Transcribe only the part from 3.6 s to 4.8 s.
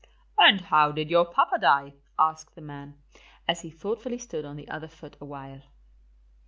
he thoughtfully stood on the